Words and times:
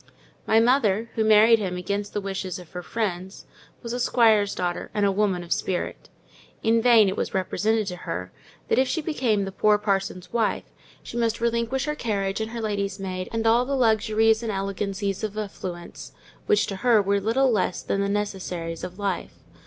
My 0.47 0.59
mother, 0.59 1.11
who 1.13 1.23
married 1.23 1.59
him 1.59 1.77
against 1.77 2.13
the 2.13 2.21
wishes 2.21 2.57
of 2.57 2.71
her 2.71 2.81
friends, 2.81 3.45
was 3.83 3.93
a 3.93 3.99
squire's 3.99 4.55
daughter, 4.55 4.89
and 4.95 5.05
a 5.05 5.11
woman 5.11 5.43
of 5.43 5.53
spirit. 5.53 6.09
In 6.63 6.81
vain 6.81 7.07
it 7.07 7.15
was 7.15 7.35
represented 7.35 7.85
to 7.85 7.97
her, 7.97 8.31
that 8.67 8.79
if 8.79 8.87
she 8.87 8.99
became 9.03 9.45
the 9.45 9.51
poor 9.51 9.77
parson's 9.77 10.33
wife, 10.33 10.63
she 11.03 11.17
must 11.17 11.39
relinquish 11.39 11.85
her 11.85 11.93
carriage 11.93 12.41
and 12.41 12.49
her 12.49 12.61
lady's 12.61 12.99
maid, 12.99 13.29
and 13.31 13.45
all 13.45 13.63
the 13.63 13.75
luxuries 13.75 14.41
and 14.41 14.51
elegancies 14.51 15.23
of 15.23 15.37
affluence; 15.37 16.13
which 16.47 16.65
to 16.65 16.77
her 16.77 16.99
were 16.99 17.19
little 17.21 17.51
less 17.51 17.83
than 17.83 18.01
the 18.01 18.09
necessaries 18.09 18.83
of 18.83 18.97
life. 18.97 19.35